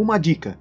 [0.00, 0.58] Uma dica: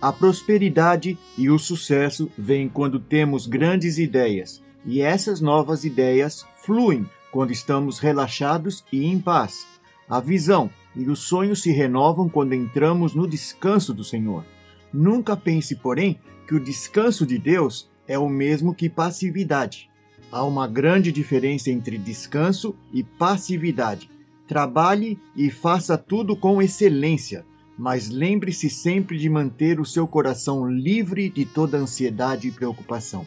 [0.00, 7.04] a prosperidade e o sucesso vêm quando temos grandes ideias, e essas novas ideias fluem
[7.32, 9.66] quando estamos relaxados e em paz.
[10.08, 14.44] A visão e os sonhos se renovam quando entramos no descanso do Senhor.
[14.92, 19.90] Nunca pense, porém, que o descanso de Deus é o mesmo que passividade.
[20.30, 24.08] Há uma grande diferença entre descanso e passividade.
[24.46, 27.44] Trabalhe e faça tudo com excelência,
[27.78, 33.26] mas lembre-se sempre de manter o seu coração livre de toda ansiedade e preocupação.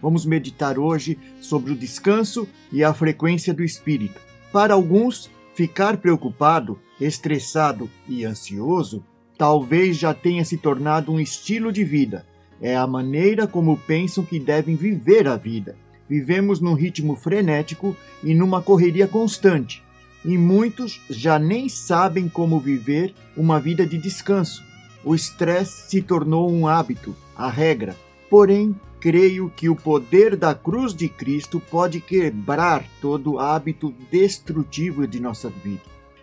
[0.00, 4.20] Vamos meditar hoje sobre o descanso e a frequência do espírito.
[4.52, 9.04] Para alguns, ficar preocupado, estressado e ansioso
[9.36, 12.26] talvez já tenha se tornado um estilo de vida.
[12.60, 15.76] É a maneira como pensam que devem viver a vida.
[16.08, 19.84] Vivemos num ritmo frenético e numa correria constante,
[20.28, 24.62] e muitos já nem sabem como viver uma vida de descanso.
[25.02, 27.96] O estresse se tornou um hábito, a regra.
[28.28, 35.18] Porém, creio que o poder da cruz de Cristo pode quebrar todo hábito destrutivo de
[35.18, 35.80] nossa vida.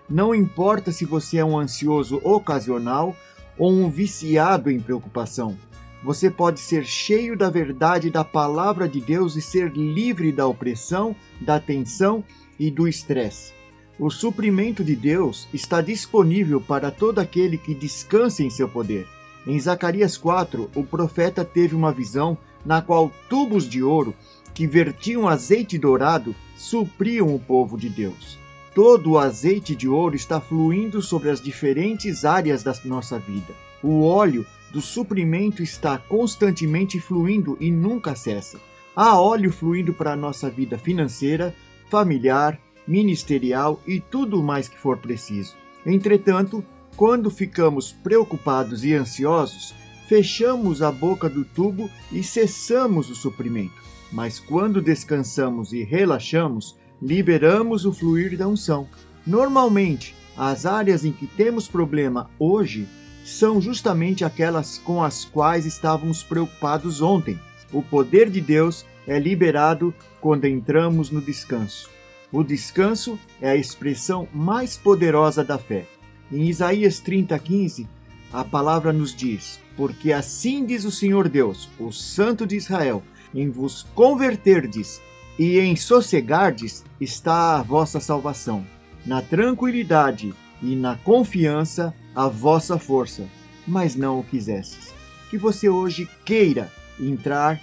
[0.08, 3.16] Não importa se você é um ansioso ocasional
[3.58, 5.58] ou um viciado em preocupação,
[6.04, 11.16] você pode ser cheio da verdade da palavra de Deus e ser livre da opressão,
[11.42, 12.24] da tensão
[12.60, 13.65] e do estresse.
[13.98, 19.08] O suprimento de Deus está disponível para todo aquele que descansa em seu poder.
[19.48, 24.14] Em Zacarias 4, o profeta teve uma visão na qual tubos de ouro
[24.54, 28.38] que vertiam azeite dourado supriam o povo de Deus.
[28.74, 33.54] Todo o azeite de ouro está fluindo sobre as diferentes áreas da nossa vida.
[33.82, 38.60] O óleo do suprimento está constantemente fluindo e nunca cessa.
[38.94, 41.56] Há óleo fluindo para a nossa vida financeira,
[41.90, 45.56] familiar, ministerial e tudo mais que for preciso.
[45.86, 46.64] Entretanto,
[46.96, 49.74] quando ficamos preocupados e ansiosos,
[50.08, 53.84] fechamos a boca do tubo e cessamos o suprimento.
[54.12, 58.88] Mas quando descansamos e relaxamos, liberamos o fluir da unção.
[59.26, 62.88] Normalmente, as áreas em que temos problema hoje
[63.26, 67.40] são justamente aquelas com as quais estávamos preocupados ontem.
[67.74, 71.90] O poder de Deus é liberado quando entramos no descanso.
[72.36, 75.86] O descanso é a expressão mais poderosa da fé.
[76.30, 77.88] Em Isaías 30:15,
[78.30, 83.02] a palavra nos diz: Porque assim diz o Senhor Deus, o Santo de Israel,
[83.34, 85.02] em vos converterdes
[85.40, 88.68] e em sossegardes está a vossa salvação.
[89.06, 93.24] Na tranquilidade e na confiança a vossa força,
[93.66, 94.94] mas não o quisestes.
[95.30, 96.70] Que você hoje queira
[97.00, 97.62] entrar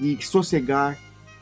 [0.00, 0.96] e sossegar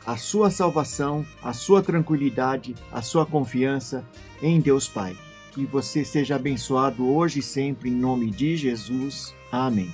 [0.06, 4.04] a sua salvação, a sua tranquilidade, a sua confiança
[4.42, 5.16] em Deus Pai.
[5.52, 9.34] Que você seja abençoado hoje e sempre em nome de Jesus.
[9.50, 9.90] Amém.